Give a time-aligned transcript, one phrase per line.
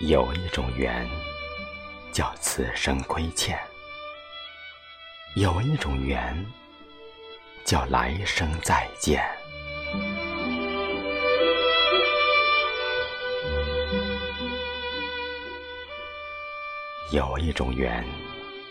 [0.00, 1.08] 有一种缘，
[2.12, 3.56] 叫此生亏欠；
[5.36, 6.44] 有一种缘，
[7.64, 9.24] 叫来生再见。
[17.12, 18.04] 有一种缘，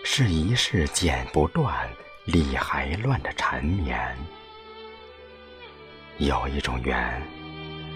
[0.04, 1.90] 是一世剪不断、
[2.26, 3.98] 理还乱的缠绵；
[6.18, 7.26] 有一种缘，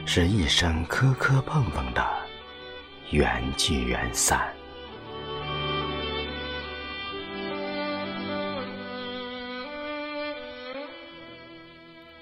[0.05, 2.16] 是一生磕磕碰碰的
[3.11, 4.53] 缘聚缘散。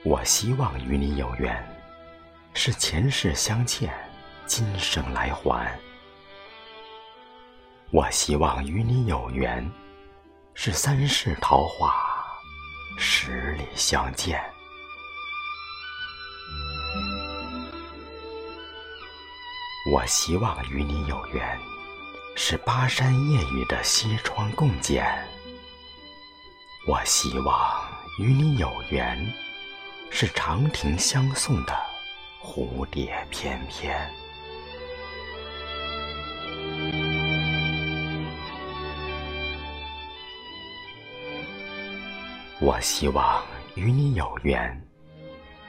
[0.04, 1.68] 我希望与你有缘，
[2.54, 3.92] 是前世相欠，
[4.46, 5.68] 今生来还。
[7.92, 9.68] 我希望与你有缘，
[10.54, 11.96] 是三世桃花，
[13.00, 14.55] 十里相见。
[19.88, 21.60] 我希望与你有缘，
[22.36, 25.06] 是巴山夜雨的西窗共剪。
[26.88, 27.88] 我希望
[28.20, 29.32] 与你有缘，
[30.10, 31.80] 是长亭相送的
[32.42, 33.96] 蝴蝶翩翩。
[42.60, 43.44] 我希望
[43.76, 44.84] 与你有缘，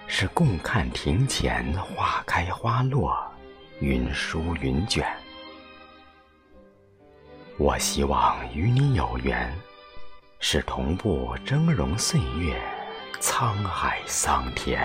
[0.06, 3.25] 是共看庭前花开花落，
[3.80, 5.06] 云舒云卷。
[7.58, 9.54] 我希望与你有缘，
[10.40, 12.58] 是同步峥嵘岁月，
[13.20, 14.80] 沧海桑田。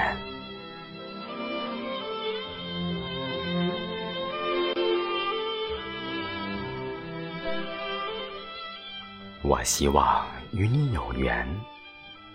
[9.42, 11.48] 我希望与你有缘。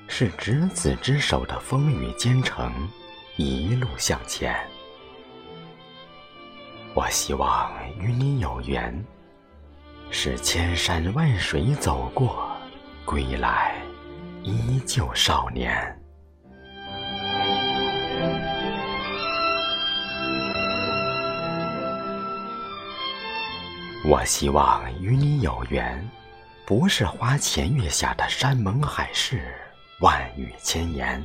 [0.09, 2.89] 是执子之手的风雨兼程，
[3.37, 4.57] 一路向前。
[6.97, 7.71] 我希望
[8.01, 9.05] 与你有缘，
[10.11, 12.51] 是千山万水走过，
[13.05, 13.75] 归来
[14.43, 15.77] 依旧少年。
[24.09, 26.03] 我希望与你有缘，
[26.65, 29.55] 不是花前月下的山盟海誓。
[30.01, 31.23] 万语千言，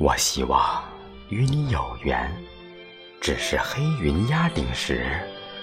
[0.00, 0.82] 我希望
[1.28, 2.28] 与你有缘，
[3.26, 5.04] 只是黑云压顶时，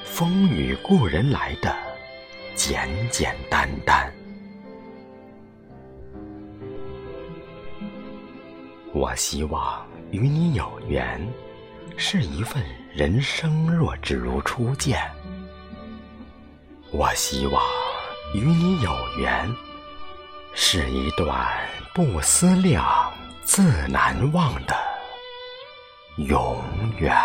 [0.03, 1.73] 风雨故人来的
[2.55, 4.13] 简简单单。
[8.91, 9.81] 我希望
[10.11, 11.25] 与你有缘，
[11.95, 12.61] 是一份
[12.93, 14.99] 人生若只如初见。
[16.91, 17.63] 我希望
[18.35, 19.49] 与你有缘。
[20.53, 21.47] 是一段
[21.95, 23.09] 不思量，
[23.45, 24.75] 自难忘的
[26.17, 26.61] 永
[26.97, 27.15] 远。